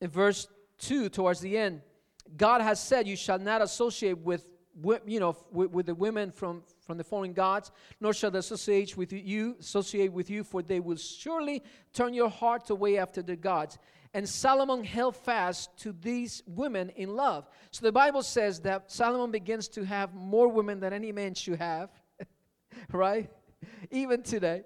in 0.00 0.08
verse 0.08 0.46
2, 0.78 1.08
towards 1.08 1.40
the 1.40 1.56
end, 1.56 1.82
God 2.36 2.60
has 2.60 2.82
said, 2.82 3.06
You 3.06 3.16
shall 3.16 3.38
not 3.38 3.62
associate 3.62 4.18
with 4.18 4.46
you 5.06 5.20
know, 5.20 5.36
with, 5.50 5.70
with, 5.70 5.86
the 5.86 5.94
women 5.94 6.30
from, 6.30 6.62
from 6.80 6.98
the 6.98 7.04
foreign 7.04 7.32
gods, 7.32 7.70
nor 8.00 8.12
shall 8.12 8.30
they 8.30 8.38
associate 8.38 8.96
with 8.96 9.12
you, 9.12 9.56
associate 9.60 10.12
with 10.12 10.30
you, 10.30 10.44
for 10.44 10.62
they 10.62 10.80
will 10.80 10.96
surely 10.96 11.62
turn 11.92 12.14
your 12.14 12.30
heart 12.30 12.70
away 12.70 12.98
after 12.98 13.22
their 13.22 13.36
gods. 13.36 13.78
And 14.12 14.28
Solomon 14.28 14.82
held 14.82 15.16
fast 15.16 15.76
to 15.78 15.92
these 15.92 16.42
women 16.46 16.90
in 16.90 17.14
love. 17.14 17.48
So 17.70 17.86
the 17.86 17.92
Bible 17.92 18.22
says 18.22 18.60
that 18.60 18.90
Solomon 18.90 19.30
begins 19.30 19.68
to 19.68 19.84
have 19.84 20.14
more 20.14 20.48
women 20.48 20.80
than 20.80 20.92
any 20.92 21.12
man 21.12 21.34
should 21.34 21.58
have, 21.58 21.90
right? 22.92 23.30
Even 23.90 24.22
today. 24.22 24.62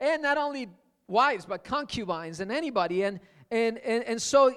And 0.00 0.22
not 0.22 0.36
only 0.36 0.68
wives, 1.06 1.46
but 1.46 1.62
concubines 1.62 2.40
and 2.40 2.50
anybody. 2.50 3.04
And, 3.04 3.20
and, 3.50 3.78
and, 3.78 4.02
and 4.04 4.20
so 4.20 4.54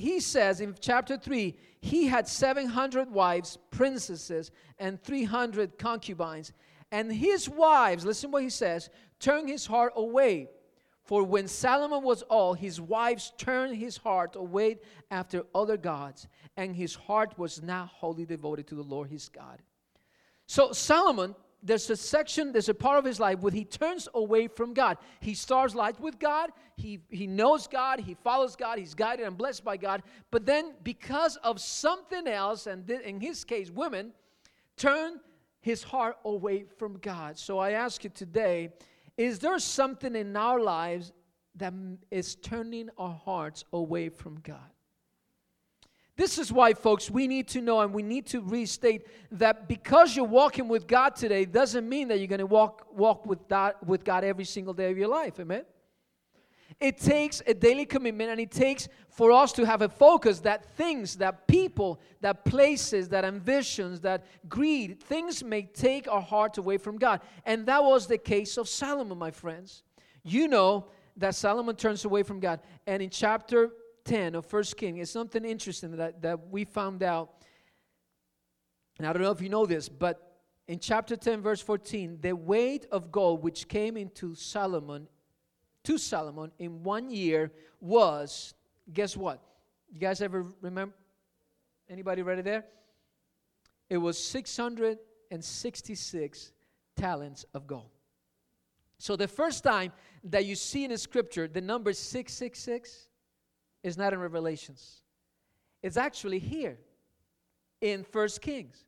he 0.00 0.20
says 0.20 0.60
in 0.60 0.74
chapter 0.80 1.16
3 1.16 1.54
he 1.80 2.06
had 2.06 2.28
700 2.28 3.10
wives, 3.10 3.58
princesses, 3.70 4.50
and 4.78 5.02
300 5.02 5.78
concubines. 5.78 6.52
And 6.92 7.12
his 7.12 7.48
wives, 7.48 8.04
listen 8.04 8.30
what 8.30 8.42
he 8.42 8.50
says, 8.50 8.90
turned 9.18 9.48
his 9.48 9.66
heart 9.66 9.92
away 9.96 10.48
for 11.10 11.24
when 11.24 11.48
Solomon 11.48 12.04
was 12.04 12.22
old, 12.30 12.58
his 12.58 12.80
wives 12.80 13.32
turned 13.36 13.76
his 13.76 13.96
heart 13.96 14.36
away 14.36 14.78
after 15.10 15.42
other 15.52 15.76
gods, 15.76 16.28
and 16.56 16.76
his 16.76 16.94
heart 16.94 17.36
was 17.36 17.60
not 17.60 17.88
wholly 17.88 18.24
devoted 18.24 18.68
to 18.68 18.76
the 18.76 18.84
Lord 18.84 19.10
his 19.10 19.28
God. 19.28 19.60
So 20.46 20.70
Solomon, 20.70 21.34
there's 21.62 21.88
a 21.90 21.96
section, 21.96 22.52
there's 22.52 22.68
a 22.68 22.74
part 22.74 22.98
of 22.98 23.04
his 23.04 23.20
life 23.20 23.40
where 23.40 23.52
he 23.52 23.64
turns 23.64 24.08
away 24.14 24.48
from 24.48 24.72
God. 24.72 24.98
He 25.20 25.34
starts 25.34 25.74
life 25.74 26.00
with 26.00 26.18
God, 26.18 26.50
he, 26.76 27.00
he 27.10 27.26
knows 27.26 27.66
God, 27.66 28.00
he 28.00 28.14
follows 28.14 28.56
God, 28.56 28.78
he's 28.78 28.94
guided 28.94 29.26
and 29.26 29.36
blessed 29.36 29.64
by 29.64 29.76
God. 29.76 30.02
But 30.30 30.46
then, 30.46 30.74
because 30.82 31.36
of 31.36 31.60
something 31.60 32.26
else, 32.26 32.66
and 32.66 32.88
in 32.90 33.20
his 33.20 33.44
case, 33.44 33.70
women, 33.70 34.12
turn 34.76 35.20
his 35.60 35.82
heart 35.82 36.16
away 36.24 36.64
from 36.78 36.98
God. 36.98 37.38
So 37.38 37.58
I 37.58 37.72
ask 37.72 38.02
you 38.04 38.10
today 38.10 38.70
is 39.16 39.38
there 39.38 39.58
something 39.58 40.16
in 40.16 40.34
our 40.34 40.60
lives 40.60 41.12
that 41.56 41.74
is 42.10 42.36
turning 42.36 42.88
our 42.96 43.20
hearts 43.24 43.64
away 43.72 44.08
from 44.08 44.40
God? 44.40 44.70
This 46.20 46.36
is 46.36 46.52
why, 46.52 46.74
folks, 46.74 47.10
we 47.10 47.26
need 47.26 47.48
to 47.48 47.62
know 47.62 47.80
and 47.80 47.94
we 47.94 48.02
need 48.02 48.26
to 48.26 48.42
restate 48.42 49.06
that 49.32 49.66
because 49.66 50.14
you're 50.14 50.26
walking 50.26 50.68
with 50.68 50.86
God 50.86 51.16
today 51.16 51.46
doesn't 51.46 51.88
mean 51.88 52.08
that 52.08 52.18
you're 52.18 52.26
going 52.26 52.40
to 52.40 52.46
walk, 52.46 52.88
walk 52.92 53.24
with, 53.24 53.48
God, 53.48 53.72
with 53.86 54.04
God 54.04 54.22
every 54.22 54.44
single 54.44 54.74
day 54.74 54.90
of 54.90 54.98
your 54.98 55.08
life. 55.08 55.40
Amen? 55.40 55.64
It 56.78 56.98
takes 56.98 57.40
a 57.46 57.54
daily 57.54 57.86
commitment 57.86 58.28
and 58.28 58.38
it 58.38 58.50
takes 58.50 58.86
for 59.08 59.32
us 59.32 59.50
to 59.52 59.64
have 59.64 59.80
a 59.80 59.88
focus 59.88 60.40
that 60.40 60.66
things, 60.76 61.16
that 61.16 61.48
people, 61.48 61.98
that 62.20 62.44
places, 62.44 63.08
that 63.08 63.24
ambitions, 63.24 64.00
that 64.00 64.26
greed, 64.46 65.02
things 65.02 65.42
may 65.42 65.62
take 65.62 66.06
our 66.06 66.20
heart 66.20 66.58
away 66.58 66.76
from 66.76 66.98
God. 66.98 67.22
And 67.46 67.64
that 67.64 67.82
was 67.82 68.06
the 68.06 68.18
case 68.18 68.58
of 68.58 68.68
Solomon, 68.68 69.16
my 69.16 69.30
friends. 69.30 69.84
You 70.22 70.48
know 70.48 70.88
that 71.16 71.34
Solomon 71.34 71.76
turns 71.76 72.04
away 72.04 72.24
from 72.24 72.40
God. 72.40 72.60
And 72.86 73.02
in 73.02 73.08
chapter 73.08 73.70
10 74.10 74.34
of 74.34 74.44
First 74.44 74.76
King, 74.76 74.96
is 74.96 75.08
something 75.08 75.44
interesting 75.44 75.96
that, 75.96 76.20
that 76.20 76.48
we 76.48 76.64
found 76.64 77.04
out. 77.04 77.30
And 78.98 79.06
I 79.06 79.12
don't 79.12 79.22
know 79.22 79.30
if 79.30 79.40
you 79.40 79.48
know 79.48 79.66
this, 79.66 79.88
but 79.88 80.40
in 80.66 80.80
chapter 80.80 81.14
10, 81.14 81.42
verse 81.42 81.60
14, 81.60 82.18
the 82.20 82.34
weight 82.34 82.86
of 82.90 83.12
gold 83.12 83.44
which 83.44 83.68
came 83.68 83.96
into 83.96 84.34
Solomon, 84.34 85.06
to 85.84 85.96
Solomon 85.96 86.50
in 86.58 86.82
one 86.82 87.08
year 87.08 87.52
was, 87.80 88.54
guess 88.92 89.16
what? 89.16 89.40
You 89.92 90.00
guys 90.00 90.20
ever 90.20 90.44
remember? 90.60 90.96
Anybody 91.88 92.22
ready 92.22 92.42
there? 92.42 92.64
It 93.88 93.98
was 93.98 94.18
666 94.18 96.52
talents 96.96 97.46
of 97.54 97.68
gold. 97.68 97.90
So 98.98 99.14
the 99.14 99.28
first 99.28 99.62
time 99.62 99.92
that 100.24 100.46
you 100.46 100.56
see 100.56 100.82
in 100.82 100.90
the 100.90 100.98
scripture 100.98 101.46
the 101.46 101.60
number 101.60 101.92
666, 101.92 103.09
is 103.82 103.96
not 103.96 104.12
in 104.12 104.20
Revelations. 104.20 105.02
It's 105.82 105.96
actually 105.96 106.38
here 106.38 106.78
in 107.80 108.04
First 108.04 108.42
Kings, 108.42 108.84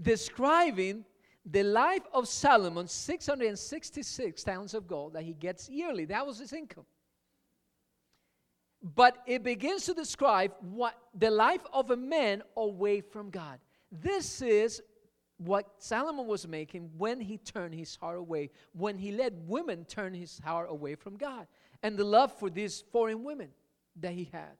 describing 0.00 1.04
the 1.44 1.62
life 1.62 2.06
of 2.12 2.28
Solomon, 2.28 2.86
666 2.86 4.42
talents 4.44 4.74
of 4.74 4.86
gold 4.86 5.14
that 5.14 5.22
he 5.22 5.32
gets 5.32 5.68
yearly. 5.68 6.04
That 6.04 6.26
was 6.26 6.38
his 6.38 6.52
income. 6.52 6.84
But 8.82 9.18
it 9.26 9.42
begins 9.42 9.84
to 9.86 9.94
describe 9.94 10.52
what 10.60 10.96
the 11.14 11.30
life 11.30 11.66
of 11.72 11.90
a 11.90 11.96
man 11.96 12.42
away 12.56 13.00
from 13.00 13.30
God. 13.30 13.58
This 13.90 14.40
is 14.40 14.80
what 15.38 15.66
Solomon 15.78 16.26
was 16.26 16.46
making 16.46 16.90
when 16.96 17.20
he 17.20 17.38
turned 17.38 17.74
his 17.74 17.96
heart 17.96 18.18
away, 18.18 18.50
when 18.72 18.98
he 18.98 19.10
let 19.10 19.32
women 19.46 19.84
turn 19.86 20.14
his 20.14 20.38
heart 20.44 20.68
away 20.70 20.94
from 20.94 21.16
God, 21.16 21.46
and 21.82 21.96
the 21.96 22.04
love 22.04 22.32
for 22.38 22.50
these 22.50 22.84
foreign 22.92 23.24
women 23.24 23.48
that 23.96 24.12
he 24.12 24.28
had. 24.32 24.56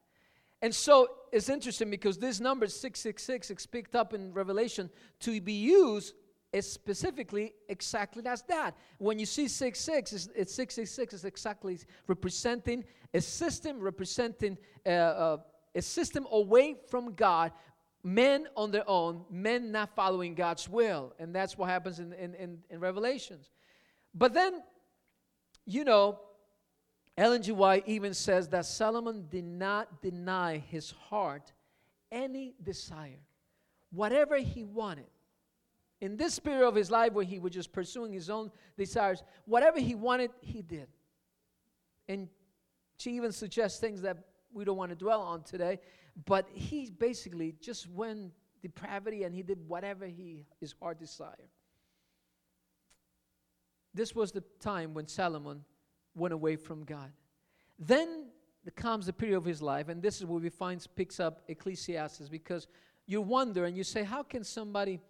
And 0.63 0.75
so 0.75 1.09
it's 1.33 1.49
interesting 1.49 1.91
because 1.91 2.19
this 2.19 2.39
number 2.41 2.67
666 2.67 3.51
is 3.51 3.67
picked 3.67 3.95
up 3.95 4.13
in 4.13 4.33
Revelation 4.33 4.91
to 5.21 5.41
be 5.41 5.55
used 5.55 6.15
is 6.53 6.71
specifically 6.71 7.55
exactly 7.69 8.27
as 8.27 8.43
that. 8.43 8.77
When 8.99 9.19
you 9.19 9.27
see 9.27 9.49
66, 9.49 10.13
it's, 10.13 10.29
it's 10.35 10.55
666 10.55 11.15
is 11.15 11.25
exactly 11.25 11.79
representing 12.07 12.85
a 13.15 13.21
system, 13.21 13.81
representing 13.81 14.59
uh, 14.85 14.89
uh, 14.89 15.37
a 15.75 15.83
system 15.83 16.27
away 16.31 16.77
from 16.89 17.15
God, 17.15 17.53
men 18.03 18.49
on 18.57 18.71
their 18.71 18.89
own, 18.89 19.25
men 19.31 19.71
not 19.71 19.95
following 19.95 20.35
God's 20.35 20.69
will. 20.69 21.15
And 21.19 21.35
that's 21.35 21.57
what 21.57 21.69
happens 21.69 22.01
in, 22.01 22.13
in, 22.15 22.35
in, 22.35 22.59
in 22.69 22.81
Revelations. 22.81 23.51
But 24.13 24.35
then, 24.35 24.63
you 25.67 25.85
know, 25.85 26.19
Ellen 27.21 27.43
G. 27.43 27.53
White 27.53 27.85
even 27.87 28.15
says 28.15 28.49
that 28.49 28.65
Solomon 28.65 29.27
did 29.29 29.45
not 29.45 30.01
deny 30.01 30.57
his 30.57 30.91
heart 30.91 31.53
any 32.11 32.55
desire, 32.63 33.21
whatever 33.91 34.39
he 34.39 34.65
wanted. 34.65 35.05
In 36.01 36.17
this 36.17 36.39
period 36.39 36.67
of 36.67 36.75
his 36.75 36.91
life 36.91 37.13
where 37.13 37.27
he 37.27 37.39
was 37.39 37.53
just 37.53 37.75
pursuing 37.75 38.15
his 38.15 38.31
own 38.31 38.51
desires, 38.79 39.23
whatever 39.45 39.79
he 39.79 39.95
wanted, 39.95 40.31
he 40.41 40.63
did. 40.63 40.87
And 42.09 42.27
she 42.97 43.11
even 43.17 43.33
suggests 43.33 43.79
things 43.79 44.01
that 44.01 44.17
we 44.51 44.65
don't 44.65 44.79
want 44.79 44.89
to 44.89 44.97
dwell 44.97 45.21
on 45.21 45.43
today, 45.43 45.79
but 46.25 46.49
he 46.51 46.89
basically 46.89 47.55
just 47.61 47.87
went 47.91 48.33
depravity 48.63 49.25
and 49.25 49.35
he 49.35 49.43
did 49.43 49.59
whatever 49.69 50.07
he 50.07 50.47
his 50.59 50.75
heart 50.81 50.99
desired. 50.99 51.51
This 53.93 54.15
was 54.15 54.33
the 54.33 54.43
time 54.59 54.95
when 54.95 55.07
Solomon 55.07 55.67
went 56.15 56.35
away 56.35 56.57
from 56.57 56.85
God. 56.85 57.13
Then 57.79 58.27
comes 58.77 59.07
the 59.07 59.13
period 59.13 59.37
of 59.37 59.45
his 59.45 59.63
life, 59.63 59.89
and 59.89 60.03
this 60.03 60.19
is 60.19 60.27
where 60.27 60.41
we 60.41 60.49
find 60.49 60.85
picks 60.95 61.19
up 61.19 61.43
Ecclesiastes 61.49 62.29
because 62.29 62.69
you 63.07 63.21
wonder 63.21 63.65
and 63.65 63.77
you 63.77 63.85
say, 63.85 64.05
how 64.05 64.23
can 64.23 64.45
somebody 64.45 65.01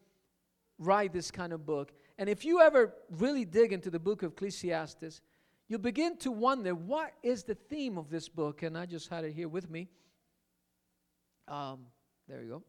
write 0.78 1.12
this 1.12 1.30
kind 1.30 1.52
of 1.52 1.66
book? 1.66 1.92
And 2.18 2.28
if 2.28 2.44
you 2.44 2.60
ever 2.60 2.94
really 3.10 3.44
dig 3.44 3.72
into 3.72 3.90
the 3.90 3.98
book 3.98 4.22
of 4.22 4.32
Ecclesiastes, 4.32 5.20
you 5.68 5.78
begin 5.78 6.16
to 6.18 6.30
wonder 6.30 6.74
what 6.74 7.12
is 7.22 7.44
the 7.44 7.54
theme 7.54 7.98
of 7.98 8.10
this 8.10 8.28
book. 8.28 8.62
And 8.62 8.76
I 8.76 8.86
just 8.86 9.08
had 9.08 9.24
it 9.24 9.32
here 9.32 9.48
with 9.48 9.70
me. 9.70 9.88
Um, 11.46 11.80
there 12.28 12.42
you 12.42 12.48
go. 12.48 12.62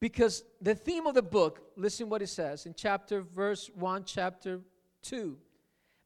Because 0.00 0.44
the 0.60 0.74
theme 0.74 1.06
of 1.06 1.14
the 1.14 1.22
book, 1.22 1.62
listen 1.76 2.08
what 2.08 2.22
it 2.22 2.28
says 2.28 2.66
in 2.66 2.74
chapter 2.74 3.22
verse 3.22 3.70
1, 3.74 4.04
chapter 4.04 4.60
2. 5.04 5.36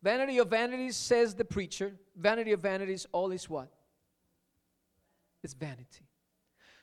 Vanity 0.02 0.38
of 0.38 0.49
vanities, 0.49 0.97
says 0.97 1.35
the 1.35 1.45
preacher. 1.45 1.95
Vanity 2.17 2.52
of 2.52 2.61
vanities, 2.61 3.07
all 3.12 3.33
is 3.33 3.49
what? 3.49 3.69
It's 5.43 5.55
vanity. 5.55 6.07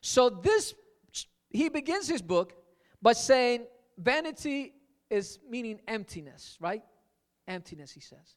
So 0.02 0.30
this, 0.30 0.74
he 1.50 1.70
begins 1.70 2.08
his 2.08 2.22
book 2.22 2.54
by 3.02 3.14
saying 3.14 3.66
vanity 3.98 4.74
is 5.10 5.40
meaning 5.50 5.80
emptiness, 5.88 6.58
right? 6.60 6.84
Emptiness, 7.48 7.92
he 7.92 8.00
says. 8.00 8.36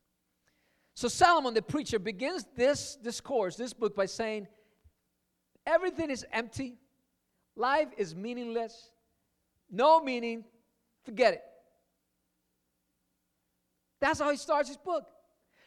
So 0.95 1.09
Solomon, 1.09 1.55
the 1.55 1.63
preacher, 1.63 1.99
begins 1.99 2.47
this 2.57 2.97
discourse, 2.97 3.57
this 3.57 3.73
book, 3.73 3.95
by 3.95 4.07
saying 4.07 4.49
everything 5.67 6.11
is 6.11 6.27
empty, 6.33 6.77
life 7.57 7.89
is 7.97 8.15
meaningless, 8.15 8.91
no 9.71 10.01
meaning, 10.01 10.45
forget 11.05 11.35
it. 11.35 11.43
That's 14.01 14.21
how 14.21 14.31
he 14.31 14.37
starts 14.37 14.69
his 14.69 14.77
book. 14.77 15.05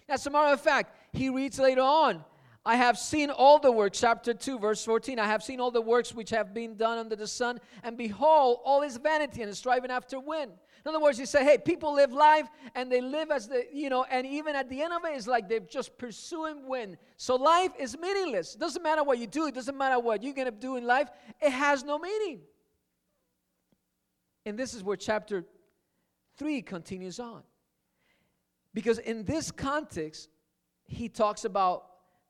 Now, 0.08 0.16
as 0.16 0.26
a 0.26 0.30
matter 0.30 0.54
of 0.54 0.62
fact, 0.62 0.96
he 1.12 1.30
reads 1.30 1.60
later 1.60 1.82
on, 1.82 2.24
I 2.64 2.76
have 2.76 2.98
seen 2.98 3.32
all 3.32 3.58
the 3.58 3.72
works, 3.72 4.00
chapter 4.00 4.36
2, 4.36 4.60
verse 4.60 4.86
14. 4.86 5.18
I 5.18 5.26
have 5.26 5.42
seen 5.42 5.60
all 5.60 5.72
the 5.72 5.82
works 5.82 6.14
which 6.14 6.30
have 6.30 6.54
been 6.54 6.76
done 6.76 7.00
under 7.00 7.16
the 7.16 7.28
sun, 7.28 7.60
and 7.84 7.98
behold, 7.98 8.60
all 8.64 8.84
is 8.84 8.98
vanity 8.98 9.42
and 9.42 9.56
striving 9.58 9.90
after 9.90 10.20
wind. 10.20 10.52
In 10.86 10.90
other 10.90 11.00
words, 11.00 11.18
he 11.18 11.26
said, 11.26 11.44
hey, 11.44 11.58
people 11.58 11.94
live 11.94 12.12
life 12.12 12.48
and 12.74 12.92
they 12.92 13.02
live 13.02 13.30
as 13.30 13.48
the, 13.48 13.66
you 13.72 13.90
know, 13.90 14.04
and 14.10 14.26
even 14.26 14.56
at 14.56 14.70
the 14.70 14.82
end 14.82 14.94
of 14.94 15.06
it, 15.06 15.16
it's 15.16 15.28
like 15.28 15.48
they're 15.48 15.60
just 15.60 15.96
pursuing 15.98 16.68
wind. 16.68 16.98
So 17.18 17.36
life 17.36 17.72
is 17.80 17.98
meaningless. 17.98 18.56
It 18.56 18.60
doesn't 18.60 18.82
matter 18.82 19.04
what 19.04 19.20
you 19.20 19.28
do, 19.28 19.48
it 19.48 19.54
doesn't 19.54 19.78
matter 19.78 20.00
what 20.00 20.24
you're 20.24 20.34
going 20.34 20.46
to 20.46 20.52
do 20.52 20.78
in 20.78 20.86
life, 20.86 21.10
it 21.40 21.52
has 21.52 21.84
no 21.84 22.00
meaning. 22.00 22.42
And 24.46 24.58
this 24.58 24.74
is 24.74 24.84
where 24.84 24.98
chapter 24.98 25.46
3 26.38 26.62
continues 26.64 27.20
on. 27.20 27.44
Because 28.74 29.00
in 29.00 29.24
this 29.24 29.52
context, 29.52 30.30
he 30.84 31.10
talks 31.10 31.46
about 31.46 31.86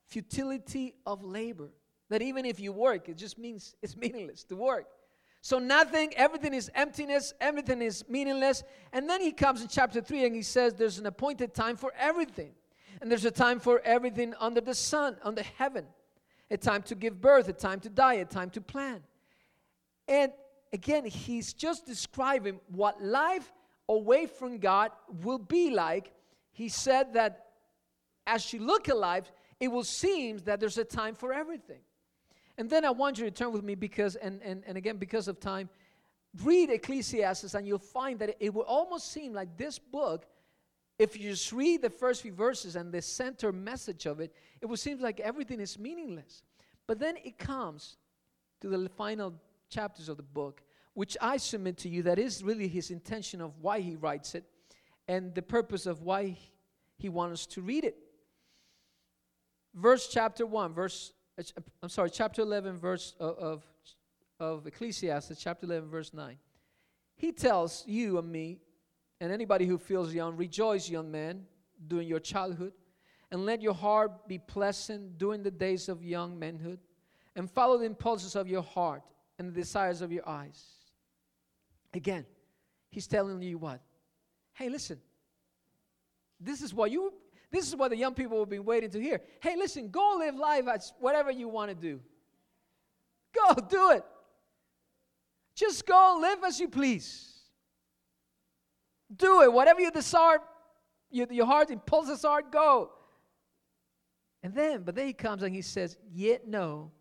futility 0.07 0.95
of 1.05 1.23
labor. 1.23 1.69
That 2.09 2.21
even 2.21 2.45
if 2.45 2.59
you 2.59 2.73
work, 2.73 3.07
it 3.09 3.17
just 3.17 3.37
means 3.37 3.75
it's 3.81 3.95
meaningless 3.95 4.43
to 4.45 4.55
work. 4.55 4.87
So 5.41 5.57
nothing, 5.57 6.13
everything 6.15 6.53
is 6.53 6.69
emptiness, 6.75 7.33
everything 7.41 7.81
is 7.81 8.07
meaningless. 8.07 8.63
And 8.93 9.09
then 9.09 9.21
he 9.21 9.31
comes 9.31 9.61
in 9.61 9.69
chapter 9.69 9.99
3 9.99 10.25
and 10.25 10.35
he 10.35 10.43
says 10.43 10.75
there's 10.75 10.99
an 10.99 11.07
appointed 11.07 11.53
time 11.53 11.77
for 11.77 11.91
everything. 11.97 12.51
And 13.01 13.09
there's 13.09 13.25
a 13.25 13.31
time 13.31 13.59
for 13.59 13.81
everything 13.83 14.35
under 14.39 14.61
the 14.61 14.75
sun, 14.75 15.17
under 15.23 15.41
heaven. 15.57 15.85
A 16.51 16.57
time 16.57 16.83
to 16.83 16.95
give 16.95 17.19
birth, 17.19 17.47
a 17.47 17.53
time 17.53 17.79
to 17.79 17.89
die, 17.89 18.15
a 18.15 18.25
time 18.25 18.51
to 18.51 18.61
plan. 18.61 19.01
And 20.07 20.31
again, 20.73 21.05
he's 21.05 21.53
just 21.53 21.87
describing 21.87 22.59
what 22.67 23.01
life 23.01 23.51
away 23.89 24.27
from 24.27 24.59
God 24.59 24.91
will 25.23 25.39
be 25.39 25.71
like 25.71 26.11
he 26.51 26.69
said 26.69 27.13
that 27.13 27.47
as 28.27 28.53
you 28.53 28.59
look 28.59 28.89
at 28.89 28.97
life, 28.97 29.31
it 29.59 29.69
will 29.69 29.83
seem 29.83 30.37
that 30.39 30.59
there's 30.59 30.77
a 30.77 30.83
time 30.83 31.15
for 31.15 31.33
everything. 31.33 31.81
And 32.57 32.69
then 32.69 32.85
I 32.85 32.91
want 32.91 33.17
you 33.17 33.25
to 33.25 33.31
turn 33.31 33.51
with 33.51 33.63
me 33.63 33.75
because, 33.75 34.15
and, 34.15 34.41
and, 34.43 34.63
and 34.67 34.77
again, 34.77 34.97
because 34.97 35.27
of 35.27 35.39
time, 35.39 35.69
read 36.43 36.69
Ecclesiastes 36.69 37.53
and 37.55 37.65
you'll 37.65 37.79
find 37.79 38.19
that 38.19 38.35
it 38.39 38.53
will 38.53 38.63
almost 38.63 39.11
seem 39.11 39.33
like 39.33 39.57
this 39.57 39.79
book, 39.79 40.25
if 40.99 41.17
you 41.17 41.31
just 41.31 41.51
read 41.51 41.81
the 41.81 41.89
first 41.89 42.21
few 42.21 42.33
verses 42.33 42.75
and 42.75 42.91
the 42.91 43.01
center 43.01 43.51
message 43.51 44.05
of 44.05 44.19
it, 44.19 44.33
it 44.61 44.65
will 44.65 44.77
seem 44.77 44.99
like 44.99 45.19
everything 45.19 45.59
is 45.59 45.79
meaningless. 45.79 46.43
But 46.85 46.99
then 46.99 47.15
it 47.23 47.37
comes 47.37 47.97
to 48.61 48.67
the 48.67 48.89
final 48.89 49.33
chapters 49.69 50.09
of 50.09 50.17
the 50.17 50.23
book 50.23 50.61
which 50.93 51.17
I 51.21 51.37
submit 51.37 51.77
to 51.79 51.89
you 51.89 52.03
that 52.03 52.19
is 52.19 52.43
really 52.43 52.67
his 52.67 52.91
intention 52.91 53.41
of 53.41 53.57
why 53.61 53.79
he 53.79 53.95
writes 53.95 54.35
it 54.35 54.43
and 55.07 55.33
the 55.35 55.41
purpose 55.41 55.85
of 55.85 56.01
why 56.01 56.37
he 56.97 57.09
wants 57.09 57.41
us 57.41 57.45
to 57.47 57.61
read 57.61 57.83
it. 57.83 57.97
Verse 59.73 60.07
chapter 60.07 60.45
1, 60.45 60.73
verse, 60.73 61.13
uh, 61.37 61.43
uh, 61.57 61.61
I'm 61.81 61.89
sorry, 61.89 62.09
chapter 62.09 62.41
11, 62.41 62.77
verse 62.77 63.15
of, 63.19 63.37
of, 63.37 63.63
of 64.39 64.67
Ecclesiastes, 64.67 65.41
chapter 65.41 65.65
11, 65.65 65.89
verse 65.89 66.13
9. 66.13 66.37
He 67.15 67.31
tells 67.31 67.83
you 67.87 68.17
and 68.17 68.29
me, 68.29 68.59
and 69.19 69.31
anybody 69.31 69.65
who 69.65 69.77
feels 69.77 70.13
young, 70.13 70.35
rejoice, 70.35 70.89
young 70.89 71.11
man, 71.11 71.45
during 71.87 72.07
your 72.07 72.19
childhood, 72.19 72.73
and 73.31 73.45
let 73.45 73.61
your 73.61 73.73
heart 73.73 74.27
be 74.27 74.37
pleasant 74.37 75.17
during 75.17 75.41
the 75.41 75.51
days 75.51 75.87
of 75.87 76.03
young 76.03 76.37
manhood, 76.37 76.79
and 77.35 77.49
follow 77.49 77.77
the 77.77 77.85
impulses 77.85 78.35
of 78.35 78.47
your 78.47 78.63
heart 78.63 79.03
and 79.39 79.47
the 79.47 79.53
desires 79.53 80.01
of 80.01 80.11
your 80.11 80.27
eyes. 80.27 80.65
Again, 81.93 82.25
he's 82.89 83.07
telling 83.07 83.41
you 83.41 83.57
what? 83.57 83.81
Hey, 84.53 84.69
listen. 84.69 84.99
This 86.39 86.61
is 86.61 86.73
what 86.73 86.91
you 86.91 87.13
this 87.51 87.67
is 87.67 87.75
what 87.75 87.89
the 87.89 87.97
young 87.97 88.13
people 88.13 88.39
have 88.39 88.49
been 88.49 88.63
waiting 88.63 88.89
to 88.91 88.99
hear. 88.99 89.21
Hey, 89.41 89.57
listen, 89.57 89.89
go 89.89 90.15
live 90.19 90.35
life 90.35 90.67
as 90.73 90.93
whatever 90.99 91.31
you 91.31 91.49
want 91.49 91.69
to 91.69 91.75
do. 91.75 91.99
Go 93.35 93.53
do 93.69 93.91
it. 93.91 94.05
Just 95.53 95.85
go 95.85 96.17
live 96.21 96.39
as 96.45 96.59
you 96.59 96.69
please. 96.69 97.39
Do 99.13 99.41
it. 99.41 99.51
Whatever 99.51 99.81
you 99.81 99.91
desire, 99.91 100.39
your, 101.09 101.27
your 101.29 101.45
heart 101.45 101.69
impulses 101.69 102.23
are, 102.23 102.41
go. 102.41 102.91
And 104.43 104.55
then, 104.55 104.83
but 104.83 104.95
then 104.95 105.07
he 105.07 105.13
comes 105.13 105.43
and 105.43 105.53
he 105.53 105.61
says, 105.61 105.97
Yet 106.13 106.47
know 106.47 106.91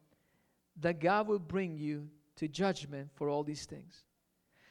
that 0.81 0.99
God 0.99 1.29
will 1.29 1.39
bring 1.39 1.79
you 1.79 2.09
to 2.37 2.49
judgment 2.49 3.09
for 3.15 3.29
all 3.29 3.45
these 3.45 3.67
things. 3.67 4.03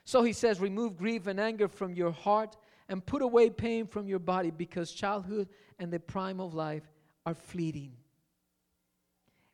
So 0.04 0.24
he 0.24 0.34
says, 0.34 0.60
Remove 0.60 0.98
grief 0.98 1.28
and 1.28 1.40
anger 1.40 1.70
from 1.70 1.94
your 1.94 2.12
heart 2.12 2.58
and 2.90 3.06
put 3.06 3.22
away 3.22 3.50
pain 3.50 3.86
from 3.86 4.08
your 4.08 4.20
body 4.20 4.50
because 4.50 4.92
childhood 4.92 5.48
and 5.78 5.94
the 5.94 6.00
prime 6.00 6.42
of 6.42 6.54
life 6.54 6.84
are 7.26 7.36
fleeting. 7.36 7.94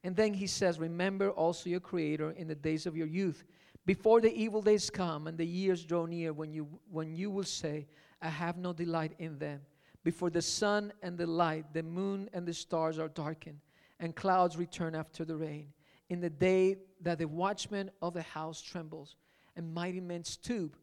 And 0.04 0.16
then 0.16 0.34
he 0.34 0.48
says, 0.48 0.80
Remember 0.80 1.30
also 1.30 1.70
your 1.70 1.82
Creator 1.82 2.32
in 2.32 2.48
the 2.48 2.56
days 2.56 2.86
of 2.86 2.96
your 2.96 3.08
youth, 3.08 3.44
before 3.86 4.22
the 4.22 4.34
evil 4.34 4.62
days 4.62 4.90
come 4.90 5.28
and 5.28 5.38
the 5.38 5.46
years 5.46 5.84
draw 5.84 6.06
near 6.06 6.34
when 6.34 6.52
you, 6.52 6.68
when 6.90 7.14
you 7.14 7.30
will 7.30 7.44
say, 7.44 7.88
I 8.22 8.30
have 8.30 8.58
no 8.58 8.74
delight 8.74 9.14
in 9.20 9.38
them. 9.38 9.62
Before 10.04 10.30
the 10.30 10.42
sun 10.42 10.94
and 11.04 11.18
the 11.18 11.28
light, 11.28 11.74
the 11.74 11.84
moon 11.84 12.30
and 12.34 12.48
the 12.48 12.54
stars 12.54 12.98
are 12.98 13.10
darkened, 13.10 13.60
and 14.00 14.16
clouds 14.16 14.58
return 14.58 14.96
after 14.96 15.26
the 15.26 15.36
rain. 15.36 15.68
In 16.10 16.22
the 16.22 16.30
day 16.30 16.78
that 17.02 17.18
the 17.18 17.28
watchman 17.28 17.92
of 18.02 18.14
the 18.14 18.22
house 18.22 18.62
trembles, 18.62 19.16
and 19.56 19.74
mighty 19.74 20.00
men 20.00 20.24
stoop, 20.24 20.78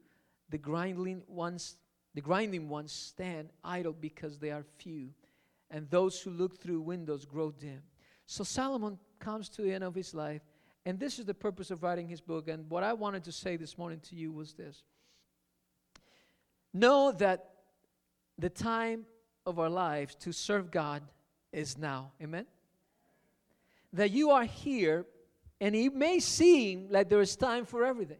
the 0.50 0.58
grinding 0.58 1.22
ones 1.28 1.76
the 2.14 2.20
grinding 2.20 2.68
ones 2.68 2.92
stand 2.92 3.48
idle 3.64 3.94
because 3.98 4.38
they 4.38 4.50
are 4.50 4.64
few, 4.78 5.10
and 5.70 5.88
those 5.90 6.20
who 6.20 6.30
look 6.30 6.60
through 6.60 6.80
windows 6.82 7.24
grow 7.24 7.50
dim. 7.50 7.82
So 8.26 8.44
Solomon 8.44 8.98
comes 9.18 9.48
to 9.50 9.62
the 9.62 9.72
end 9.72 9.84
of 9.84 9.94
his 9.94 10.14
life, 10.14 10.42
and 10.84 10.98
this 10.98 11.18
is 11.18 11.24
the 11.24 11.34
purpose 11.34 11.70
of 11.70 11.82
writing 11.82 12.08
his 12.08 12.20
book. 12.20 12.48
And 12.48 12.68
what 12.68 12.82
I 12.82 12.92
wanted 12.92 13.24
to 13.24 13.32
say 13.32 13.56
this 13.56 13.78
morning 13.78 14.00
to 14.10 14.14
you 14.14 14.32
was 14.32 14.52
this 14.52 14.82
Know 16.74 17.12
that 17.12 17.50
the 18.38 18.50
time 18.50 19.04
of 19.46 19.58
our 19.58 19.70
lives 19.70 20.14
to 20.16 20.32
serve 20.32 20.70
God 20.70 21.02
is 21.52 21.76
now. 21.76 22.12
Amen? 22.22 22.46
That 23.92 24.10
you 24.10 24.30
are 24.30 24.44
here, 24.44 25.06
and 25.60 25.74
it 25.74 25.94
may 25.94 26.18
seem 26.18 26.88
like 26.90 27.08
there 27.08 27.20
is 27.20 27.36
time 27.36 27.64
for 27.64 27.84
everything. 27.84 28.18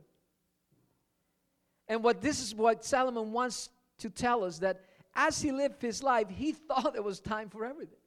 And 1.88 2.02
what 2.04 2.20
this 2.20 2.40
is 2.40 2.54
what 2.54 2.84
Solomon 2.84 3.32
wants 3.32 3.68
to 4.02 4.10
tell 4.10 4.44
us 4.44 4.58
that 4.58 4.82
as 5.14 5.40
he 5.40 5.52
lived 5.52 5.82
his 5.82 6.02
life, 6.02 6.28
he 6.28 6.52
thought 6.68 6.94
there 6.94 7.02
was 7.02 7.20
time 7.20 7.48
for 7.48 7.64
everything. 7.64 7.98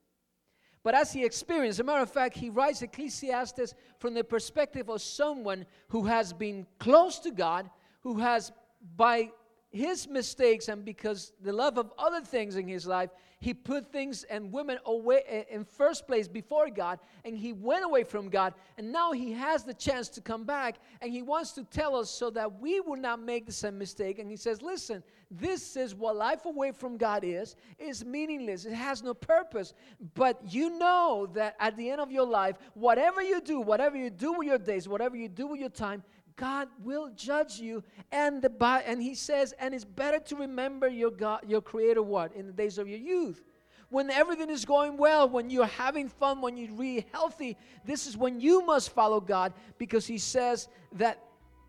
But 0.83 0.93
as 0.93 1.11
he 1.11 1.25
experienced, 1.25 1.77
as 1.77 1.79
a 1.79 1.83
matter 1.83 2.03
of 2.03 2.11
fact, 2.11 2.37
he 2.37 2.51
writes 2.51 2.83
Ecclesiastes 2.83 3.73
from 3.97 4.13
the 4.13 4.23
perspective 4.23 4.87
of 4.87 5.01
someone 5.01 5.65
who 5.87 6.05
has 6.05 6.31
been 6.31 6.67
close 6.79 7.17
to 7.19 7.31
God, 7.31 7.71
who 8.01 8.19
has, 8.19 8.51
by 8.95 9.31
his 9.71 10.07
mistakes 10.07 10.67
and 10.67 10.85
because 10.85 11.33
the 11.41 11.51
love 11.51 11.79
of 11.79 11.91
other 11.97 12.21
things 12.21 12.55
in 12.55 12.67
his 12.67 12.85
life, 12.85 13.09
he 13.45 13.53
put 13.53 13.91
things 13.91 14.23
and 14.23 14.51
women 14.51 14.79
away 14.85 15.21
eh, 15.27 15.43
in 15.51 15.65
first 15.65 16.07
place 16.07 16.27
before 16.27 16.67
God, 16.71 16.97
and 17.23 17.37
he 17.37 17.53
went 17.53 17.85
away 17.85 18.03
from 18.03 18.27
God, 18.27 18.55
and 18.79 18.91
now 18.91 19.11
he 19.11 19.33
has 19.33 19.63
the 19.63 19.73
chance 19.75 20.09
to 20.09 20.21
come 20.21 20.45
back, 20.45 20.77
and 20.99 21.11
he 21.11 21.21
wants 21.21 21.51
to 21.51 21.63
tell 21.63 21.95
us 21.95 22.09
so 22.09 22.31
that 22.31 22.59
we 22.59 22.79
will 22.79 22.95
not 22.95 23.21
make 23.21 23.45
the 23.45 23.51
same 23.51 23.77
mistake. 23.77 24.17
And 24.17 24.31
he 24.31 24.35
says, 24.35 24.63
Listen, 24.63 25.03
this 25.29 25.77
is 25.77 25.93
what 25.93 26.15
life 26.15 26.45
away 26.45 26.71
from 26.71 26.97
God 26.97 27.23
is. 27.23 27.55
It's 27.77 28.03
meaningless. 28.03 28.65
It 28.65 28.73
has 28.73 29.03
no 29.03 29.13
purpose. 29.13 29.75
But 30.15 30.41
you 30.51 30.79
know 30.79 31.27
that 31.35 31.55
at 31.59 31.77
the 31.77 31.91
end 31.91 32.01
of 32.01 32.11
your 32.11 32.25
life, 32.25 32.57
whatever 32.73 33.21
you 33.21 33.41
do, 33.41 33.59
whatever 33.59 33.95
you 33.95 34.09
do 34.09 34.33
with 34.33 34.47
your 34.47 34.57
days, 34.57 34.89
whatever 34.89 35.15
you 35.15 35.29
do 35.29 35.45
with 35.45 35.59
your 35.59 35.69
time, 35.69 36.01
God 36.35 36.67
will 36.83 37.09
judge 37.15 37.59
you. 37.59 37.83
And 38.11 38.41
the 38.41 38.51
and 38.85 39.01
he 39.01 39.15
says, 39.15 39.53
and 39.59 39.73
it's 39.73 39.85
better 39.85 40.19
to 40.19 40.35
remember 40.35 40.87
your 40.87 41.11
God, 41.11 41.41
your 41.47 41.61
creator 41.61 42.01
what? 42.01 42.35
In 42.35 42.47
the 42.47 42.53
days 42.53 42.77
of 42.77 42.87
your 42.87 42.99
youth. 42.99 43.43
When 43.89 44.09
everything 44.09 44.49
is 44.49 44.65
going 44.65 44.97
well, 44.97 45.29
when 45.29 45.49
you're 45.49 45.65
having 45.65 46.09
fun, 46.09 46.41
when 46.41 46.57
you're 46.57 46.73
really 46.73 47.05
healthy, 47.11 47.55
this 47.85 48.07
is 48.07 48.17
when 48.17 48.41
you 48.41 48.65
must 48.65 48.89
follow 48.89 49.21
God 49.21 49.53
because 49.77 50.07
he 50.07 50.17
says 50.17 50.67
that 50.93 51.23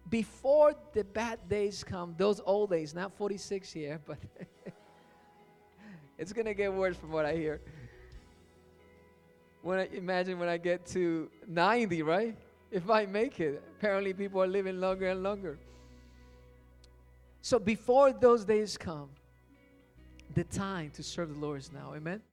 before 0.09 0.75
the 0.93 1.05
bad 1.05 1.39
days 1.49 1.85
come, 1.85 2.15
those 2.17 2.41
old 2.45 2.71
days, 2.71 2.95
not 2.95 3.13
46 3.17 3.73
here, 3.73 4.01
but 4.07 4.19
it's 6.19 6.33
going 6.33 6.47
to 6.47 6.55
get 6.55 6.73
worse 6.73 6.97
from 6.97 7.13
what 7.13 7.27
I 7.27 7.35
hear. 7.35 7.61
When 9.63 9.79
I 9.79 9.89
imagine 9.93 10.39
when 10.39 10.49
I 10.49 10.59
get 10.59 10.87
to 10.87 11.29
90, 11.47 12.03
right? 12.03 12.37
If 12.71 12.91
I 12.91 13.07
make 13.07 13.41
it. 13.41 13.63
Apparently, 13.79 14.13
people 14.13 14.43
are 14.43 14.47
living 14.47 14.81
longer 14.81 15.09
and 15.09 15.23
longer. 15.23 15.59
So, 17.43 17.59
before 17.59 18.13
those 18.13 18.45
days 18.45 18.77
come, 18.77 19.09
the 20.35 20.45
time 20.45 20.91
to 20.91 21.03
serve 21.03 21.29
the 21.33 21.39
Lord 21.39 21.61
is 21.61 21.73
now. 21.73 21.95
Amen. 21.95 22.21